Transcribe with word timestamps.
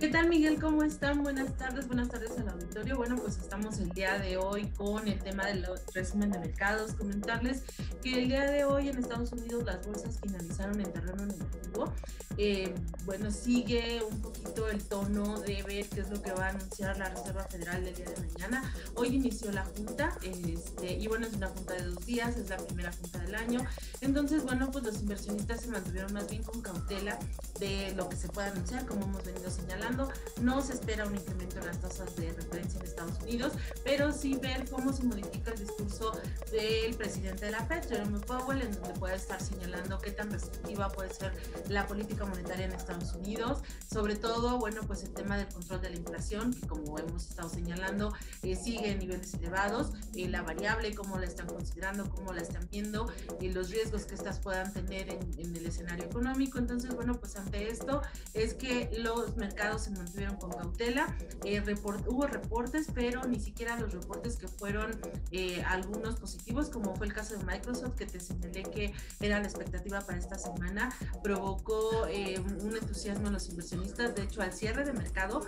¿Qué 0.00 0.08
tal 0.08 0.30
Miguel? 0.30 0.58
¿Cómo 0.58 0.82
están? 0.82 1.22
Buenas 1.22 1.58
tardes, 1.58 1.86
buenas 1.86 2.08
tardes 2.08 2.30
al 2.38 2.48
auditorio. 2.48 2.96
Bueno, 2.96 3.16
pues 3.16 3.36
estamos 3.36 3.78
el 3.80 3.90
día 3.90 4.18
de 4.18 4.38
hoy 4.38 4.66
con 4.68 5.06
el 5.06 5.18
tema 5.22 5.44
del 5.44 5.66
resumen 5.92 6.30
de 6.30 6.38
mercados. 6.38 6.94
Comentarles 6.94 7.64
que 8.02 8.22
el 8.22 8.28
día 8.28 8.50
de 8.50 8.64
hoy 8.64 8.88
en 8.88 8.96
Estados 8.96 9.30
Unidos 9.32 9.62
las 9.64 9.86
bolsas 9.86 10.18
finalizaron 10.18 10.80
en 10.80 10.90
terreno 10.90 11.26
negativo. 11.26 11.92
Eh, 12.38 12.74
bueno, 13.04 13.30
sigue 13.30 14.02
un 14.02 14.22
poquito 14.22 14.70
el 14.70 14.82
tono 14.82 15.38
de 15.40 15.62
ver 15.64 15.86
qué 15.90 16.00
es 16.00 16.08
lo 16.08 16.22
que 16.22 16.32
va 16.32 16.46
a 16.46 16.48
anunciar 16.50 16.96
la 16.96 17.10
Reserva 17.10 17.44
Federal 17.44 17.86
el 17.86 17.94
día 17.94 18.08
de 18.08 18.26
mañana. 18.26 18.74
Hoy 18.94 19.08
inició 19.08 19.52
la 19.52 19.66
junta 19.66 20.16
este, 20.22 20.94
y 20.94 21.06
bueno, 21.08 21.26
es 21.26 21.34
una 21.34 21.48
junta 21.48 21.74
de 21.74 21.82
dos 21.82 22.06
días, 22.06 22.38
es 22.38 22.48
la 22.48 22.56
primera 22.56 22.90
junta 22.92 23.18
del 23.18 23.34
año. 23.34 23.60
Entonces, 24.00 24.44
bueno, 24.44 24.70
pues 24.70 24.82
los 24.82 24.98
inversionistas 25.02 25.60
se 25.60 25.68
mantuvieron 25.68 26.14
más 26.14 26.30
bien 26.30 26.42
con 26.42 26.62
cautela 26.62 27.18
de 27.58 27.92
lo 27.94 28.08
que 28.08 28.16
se 28.16 28.28
pueda 28.28 28.48
anunciar, 28.48 28.86
como 28.86 29.02
hemos 29.04 29.22
venido 29.22 29.50
señalando 29.50 29.89
no 30.40 30.62
se 30.62 30.74
espera 30.74 31.06
un 31.06 31.14
incremento 31.14 31.58
en 31.58 31.66
las 31.66 31.80
tasas 31.80 32.14
de 32.16 32.32
referencia 32.32 32.80
en 32.80 32.86
Estados 32.86 33.20
Unidos, 33.22 33.52
pero 33.84 34.12
sí 34.12 34.38
ver 34.40 34.68
cómo 34.70 34.92
se 34.92 35.04
modifica 35.04 35.52
el 35.52 35.58
discurso 35.58 36.12
del 36.50 36.94
presidente 36.94 37.46
de 37.46 37.52
la 37.52 37.64
Fed, 37.66 37.88
Jerome 37.88 38.20
Powell, 38.20 38.62
en 38.62 38.72
donde 38.72 38.98
puede 38.98 39.16
estar 39.16 39.40
señalando 39.40 39.98
qué 39.98 40.10
tan 40.10 40.30
restrictiva 40.30 40.90
puede 40.90 41.12
ser 41.12 41.32
la 41.68 41.86
política 41.86 42.24
monetaria 42.24 42.66
en 42.66 42.72
Estados 42.72 43.14
Unidos, 43.14 43.62
sobre 43.92 44.16
todo, 44.16 44.58
bueno, 44.58 44.82
pues 44.86 45.02
el 45.02 45.10
tema 45.10 45.36
del 45.36 45.48
control 45.48 45.80
de 45.80 45.90
la 45.90 45.96
inflación, 45.96 46.52
que 46.52 46.66
como 46.66 46.98
hemos 46.98 47.28
estado 47.28 47.48
señalando, 47.48 48.12
eh, 48.42 48.56
sigue 48.56 48.92
en 48.92 48.98
niveles 48.98 49.34
elevados, 49.34 49.92
eh, 50.14 50.28
la 50.28 50.42
variable, 50.42 50.94
cómo 50.94 51.18
la 51.18 51.26
están 51.26 51.46
considerando, 51.46 52.08
cómo 52.10 52.32
la 52.32 52.42
están 52.42 52.66
viendo, 52.70 53.10
y 53.40 53.50
los 53.50 53.70
riesgos 53.70 54.04
que 54.04 54.14
estas 54.14 54.38
puedan 54.38 54.72
tener 54.72 55.10
en, 55.10 55.20
en 55.38 55.56
el 55.56 55.66
escenario 55.66 56.04
económico. 56.04 56.58
Entonces, 56.58 56.94
bueno, 56.94 57.18
pues 57.18 57.36
ante 57.36 57.70
esto 57.70 58.02
es 58.34 58.54
que 58.54 58.90
los 58.98 59.36
mercados 59.36 59.79
se 59.80 59.90
mantuvieron 59.90 60.36
con 60.36 60.50
cautela. 60.50 61.16
Eh, 61.44 61.62
hubo 62.06 62.26
reportes, 62.26 62.88
pero 62.94 63.24
ni 63.24 63.40
siquiera 63.40 63.78
los 63.78 63.92
reportes 63.92 64.36
que 64.36 64.48
fueron 64.48 65.00
eh, 65.30 65.62
algunos 65.66 66.16
positivos, 66.16 66.70
como 66.70 66.94
fue 66.94 67.06
el 67.06 67.12
caso 67.12 67.36
de 67.36 67.44
Microsoft, 67.44 67.96
que 67.96 68.06
te 68.06 68.20
señalé 68.20 68.62
que 68.64 68.92
era 69.20 69.38
la 69.38 69.46
expectativa 69.46 70.00
para 70.00 70.18
esta 70.18 70.38
semana, 70.38 70.94
provocó 71.22 72.06
eh, 72.08 72.38
un 72.40 72.76
entusiasmo 72.76 73.28
en 73.28 73.32
los 73.32 73.48
inversionistas. 73.48 74.14
De 74.14 74.22
hecho, 74.22 74.42
al 74.42 74.52
cierre 74.52 74.84
de 74.84 74.92
mercado, 74.92 75.46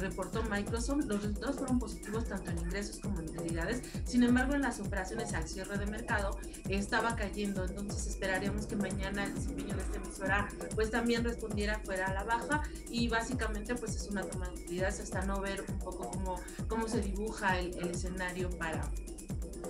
reportó 0.00 0.42
Microsoft, 0.44 1.04
los 1.06 1.22
resultados 1.22 1.56
fueron 1.56 1.78
positivos 1.78 2.26
tanto 2.26 2.50
en 2.50 2.58
ingresos 2.58 2.98
como 2.98 3.20
en 3.20 3.28
utilidades. 3.28 3.82
Sin 4.04 4.22
embargo, 4.22 4.54
en 4.54 4.62
las 4.62 4.80
operaciones 4.80 5.32
al 5.32 5.48
cierre 5.48 5.78
de 5.78 5.86
mercado 5.86 6.38
estaba 6.68 7.14
cayendo. 7.16 7.64
Entonces, 7.64 8.06
esperaríamos 8.06 8.66
que 8.66 8.76
mañana 8.76 9.24
el 9.24 9.34
desempeño 9.34 9.74
de 9.76 9.82
esta 9.82 9.96
emisora 9.96 10.48
pues 10.74 10.90
también 10.90 11.24
respondiera 11.24 11.80
fuera 11.84 12.08
a 12.08 12.14
la 12.14 12.24
baja 12.24 12.62
y 12.90 13.08
básicamente 13.08 13.59
pues 13.78 13.96
es 13.96 14.08
una 14.08 14.22
toma 14.22 14.48
de 14.48 14.54
utilidades 14.54 15.00
hasta 15.00 15.22
no 15.22 15.40
ver 15.40 15.64
un 15.68 15.78
poco 15.78 16.10
cómo, 16.10 16.40
cómo 16.68 16.88
se 16.88 17.00
dibuja 17.00 17.58
el 17.58 17.76
escenario 17.88 18.50
para, 18.50 18.90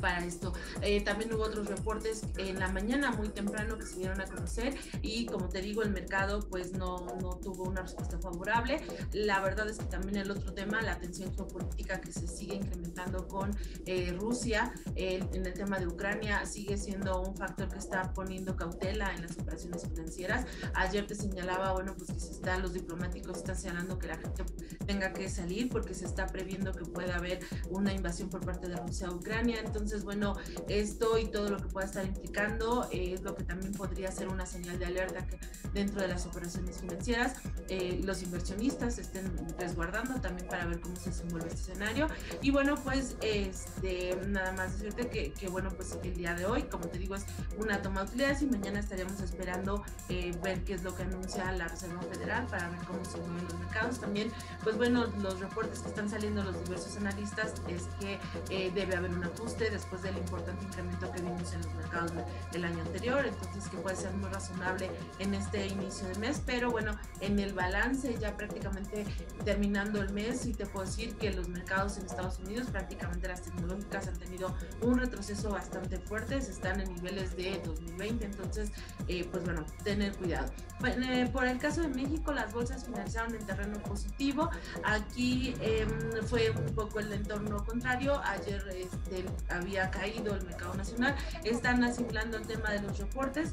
para 0.00 0.24
esto. 0.24 0.52
Eh, 0.80 1.00
también 1.02 1.32
hubo 1.32 1.42
otros 1.44 1.66
reportes 1.66 2.22
en 2.38 2.58
la 2.58 2.68
mañana 2.68 3.10
muy 3.12 3.28
temprano 3.28 3.78
que 3.78 3.86
se 3.86 3.98
dieron 3.98 4.20
a 4.20 4.26
conocer 4.26 4.74
y 5.02 5.26
como 5.26 5.48
te 5.48 5.60
digo, 5.60 5.82
el 5.82 5.90
mercado 5.90 6.40
pues 6.48 6.72
no, 6.72 7.06
no 7.20 7.36
tuvo 7.36 7.64
una 7.64 7.82
respuesta 7.82 8.18
favorable. 8.18 8.80
La 9.12 9.40
verdad 9.40 9.68
es 9.68 9.78
que 9.78 9.84
también 9.84 10.16
el 10.16 10.30
otro 10.30 10.52
tema, 10.52 10.82
la 10.82 10.98
tensión 10.98 11.34
geopolítica 11.34 12.00
que 12.00 12.12
se 12.12 12.26
sigue 12.26 12.54
incrementando 12.54 13.28
con 13.28 13.56
eh, 13.86 14.14
Rusia 14.18 14.72
en 14.94 15.46
el 15.46 15.54
tema 15.54 15.78
de 15.78 15.86
Ucrania 15.86 16.44
sigue 16.46 16.76
siendo 16.76 17.20
un 17.22 17.36
factor 17.36 17.68
que 17.68 17.78
está 17.78 18.12
poniendo 18.12 18.56
cautela 18.56 19.12
en 19.14 19.22
las 19.22 19.38
operaciones 19.38 19.82
financieras. 19.82 20.46
Ayer 20.74 21.06
te 21.06 21.14
señalaba, 21.14 21.72
bueno, 21.72 21.94
pues 21.96 22.10
que 22.10 22.20
se 22.20 22.32
está, 22.32 22.58
los 22.58 22.72
diplomáticos 22.72 23.38
están 23.38 23.56
señalando 23.56 23.98
que 23.98 24.06
la 24.06 24.16
gente 24.16 24.44
tenga 24.86 25.12
que 25.12 25.28
salir 25.28 25.68
porque 25.68 25.94
se 25.94 26.04
está 26.04 26.26
previendo 26.26 26.72
que 26.72 26.84
pueda 26.84 27.16
haber 27.16 27.40
una 27.70 27.92
invasión 27.92 28.28
por 28.28 28.44
parte 28.44 28.68
de 28.68 28.76
Rusia 28.76 29.08
a 29.08 29.12
Ucrania. 29.12 29.60
Entonces, 29.60 29.81
entonces, 29.82 30.04
bueno, 30.04 30.36
esto 30.68 31.18
y 31.18 31.26
todo 31.26 31.50
lo 31.50 31.58
que 31.58 31.68
pueda 31.68 31.86
estar 31.86 32.06
implicando 32.06 32.88
es 32.92 33.22
lo 33.22 33.34
que 33.34 33.42
también 33.42 33.72
podría 33.72 34.10
ser 34.12 34.28
una 34.28 34.46
señal 34.46 34.78
de 34.78 34.86
alerta 34.86 35.26
que 35.26 35.38
dentro 35.72 36.00
de 36.00 36.08
las 36.08 36.24
operaciones 36.26 36.78
financieras 36.78 37.34
eh, 37.68 38.00
los 38.04 38.22
inversionistas 38.22 38.98
estén 38.98 39.32
resguardando 39.58 40.20
también 40.20 40.48
para 40.48 40.66
ver 40.66 40.80
cómo 40.80 40.94
se 40.96 41.10
desenvuelve 41.10 41.48
este 41.48 41.72
escenario. 41.72 42.06
Y 42.40 42.50
bueno, 42.50 42.76
pues 42.82 43.16
este, 43.22 44.16
nada 44.28 44.52
más 44.52 44.78
decirte 44.78 45.08
que, 45.08 45.48
bueno, 45.48 45.70
pues 45.70 45.98
el 46.02 46.14
día 46.14 46.34
de 46.34 46.46
hoy, 46.46 46.62
como 46.64 46.86
te 46.86 46.98
digo, 46.98 47.14
es 47.14 47.24
una 47.58 47.82
toma 47.82 48.02
de 48.02 48.08
utilidades 48.08 48.42
y 48.42 48.46
mañana 48.46 48.80
estaríamos 48.80 49.20
esperando 49.20 49.82
eh, 50.08 50.32
ver 50.42 50.62
qué 50.64 50.74
es 50.74 50.82
lo 50.82 50.94
que 50.94 51.02
anuncia 51.02 51.50
la 51.52 51.68
Reserva 51.68 52.00
Federal 52.02 52.46
para 52.46 52.68
ver 52.68 52.78
cómo 52.86 53.04
se 53.04 53.18
mueven 53.18 53.44
los 53.44 53.58
mercados. 53.58 54.00
También, 54.00 54.30
pues 54.62 54.76
bueno, 54.76 55.06
los 55.22 55.40
reportes 55.40 55.80
que 55.80 55.88
están 55.88 56.08
saliendo 56.08 56.42
los 56.44 56.62
diversos 56.64 56.96
analistas 56.96 57.54
es 57.68 57.82
que 57.98 58.18
eh, 58.50 58.70
debe 58.74 58.96
haber 58.96 59.10
un 59.10 59.24
ajuste 59.24 59.61
después 59.70 60.02
del 60.02 60.16
importante 60.16 60.64
incremento 60.64 61.10
que 61.10 61.20
vimos 61.20 61.52
en 61.52 61.62
los 61.62 61.74
mercados 61.74 62.12
del 62.52 62.64
año 62.64 62.82
anterior, 62.82 63.24
entonces 63.26 63.68
que 63.68 63.76
puede 63.78 63.96
ser 63.96 64.12
muy 64.14 64.28
razonable 64.30 64.90
en 65.18 65.34
este 65.34 65.66
inicio 65.66 66.08
de 66.08 66.18
mes, 66.18 66.42
pero 66.44 66.70
bueno, 66.70 66.96
en 67.20 67.38
el 67.38 67.52
balance 67.52 68.16
ya 68.18 68.36
prácticamente 68.36 69.04
terminando 69.44 70.00
el 70.00 70.12
mes 70.12 70.46
y 70.46 70.54
te 70.54 70.66
puedo 70.66 70.86
decir 70.86 71.14
que 71.16 71.30
los 71.32 71.48
mercados 71.48 71.98
en 71.98 72.06
Estados 72.06 72.38
Unidos, 72.38 72.68
prácticamente 72.70 73.28
las 73.28 73.42
tecnológicas 73.42 74.08
han 74.08 74.18
tenido 74.18 74.54
un 74.80 74.98
retroceso 74.98 75.50
bastante 75.50 75.98
fuerte, 75.98 76.36
están 76.36 76.80
en 76.80 76.94
niveles 76.94 77.36
de 77.36 77.60
2020, 77.64 78.24
entonces 78.24 78.70
eh, 79.08 79.26
pues 79.30 79.44
bueno, 79.44 79.64
tener 79.84 80.14
cuidado. 80.16 80.50
Eh, 80.84 81.28
por 81.32 81.46
el 81.46 81.58
caso 81.58 81.82
de 81.82 81.88
México, 81.88 82.32
las 82.32 82.52
bolsas 82.52 82.84
finalizaron 82.84 83.34
en 83.34 83.46
terreno 83.46 83.78
positivo, 83.82 84.50
aquí 84.84 85.54
em, 85.60 85.88
fue 86.26 86.50
un 86.50 86.74
poco 86.74 87.00
el 87.00 87.12
entorno 87.12 87.64
contrario, 87.64 88.20
ayer 88.24 88.62
este, 88.74 89.24
había 89.52 89.90
caído 89.90 90.34
el 90.34 90.44
mercado 90.44 90.74
nacional, 90.74 91.14
están 91.44 91.82
asimilando 91.84 92.36
el 92.36 92.46
tema 92.46 92.70
de 92.70 92.82
los 92.82 92.98
reportes. 92.98 93.52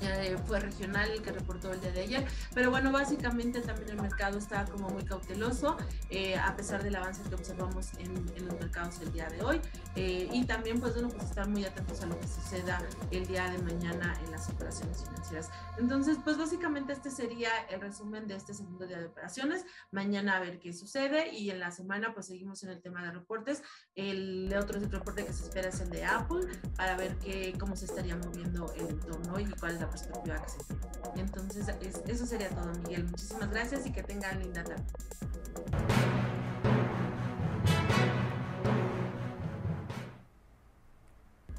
Eh, 0.00 0.36
fue 0.46 0.60
regional 0.60 1.10
el 1.10 1.22
que 1.22 1.30
reportó 1.30 1.72
el 1.72 1.80
día 1.80 1.92
de 1.92 2.00
ayer, 2.00 2.26
pero 2.54 2.70
bueno, 2.70 2.90
básicamente 2.90 3.60
también 3.60 3.90
el 3.90 4.00
mercado 4.00 4.38
está 4.38 4.64
como 4.64 4.88
muy 4.88 5.04
cauteloso, 5.04 5.76
eh, 6.08 6.36
a 6.36 6.56
pesar 6.56 6.82
del 6.82 6.96
avance 6.96 7.22
que 7.28 7.34
observamos 7.34 7.90
en, 7.98 8.14
los 8.44 8.54
mercados 8.58 9.00
el 9.00 9.12
día 9.12 9.28
de 9.28 9.42
hoy, 9.42 9.60
eh, 9.96 10.28
y 10.32 10.44
también 10.44 10.80
pues 10.80 10.94
bueno, 10.94 11.08
pues 11.10 11.24
estar 11.24 11.48
muy 11.48 11.64
atentos 11.64 12.00
a 12.02 12.06
lo 12.06 12.18
que 12.18 12.26
suceda 12.26 12.80
el 13.10 13.26
día 13.26 13.50
de 13.50 13.58
mañana 13.58 14.18
en 14.24 14.30
las 14.30 14.48
operaciones 14.48 15.04
financieras. 15.04 15.50
Entonces, 15.78 16.16
pues 16.24 16.38
básicamente 16.38 16.92
este 16.92 17.10
sería 17.10 17.50
el 17.68 17.80
resumen 17.80 18.26
de 18.26 18.36
este 18.36 18.54
segundo 18.54 18.86
día 18.86 18.98
de 18.98 19.06
operaciones, 19.06 19.66
mañana 19.90 20.36
a 20.36 20.40
ver 20.40 20.58
qué 20.58 20.72
sucede, 20.72 21.34
y 21.34 21.50
en 21.50 21.60
la 21.60 21.70
semana 21.70 22.14
pues 22.14 22.26
seguimos 22.26 22.62
en 22.62 22.70
el 22.70 22.80
tema 22.80 23.04
de 23.04 23.12
reportes, 23.12 23.62
el 23.94 24.54
otro 24.56 24.80
reporte 24.80 25.26
que 25.26 25.32
se 25.32 25.44
espera 25.44 25.68
es 25.68 25.80
el 25.80 25.90
de 25.90 26.04
Apple, 26.04 26.46
para 26.76 26.96
ver 26.96 27.16
qué, 27.18 27.54
cómo 27.58 27.76
se 27.76 27.84
estaría 27.84 28.16
moviendo 28.16 28.72
el 28.74 28.88
entorno 28.88 29.38
y 29.38 29.44
cuál 29.44 29.74
es 29.74 29.80
la 29.80 29.89
perspectiva 29.90 30.36
que. 30.36 30.58
Entonces, 31.16 31.66
eso 32.06 32.26
sería 32.26 32.48
todo, 32.50 32.72
Miguel. 32.84 33.04
Muchísimas 33.04 33.50
gracias 33.50 33.86
y 33.86 33.92
que 33.92 34.02
tengan 34.02 34.38
linda 34.38 34.64
tarde. 34.64 36.09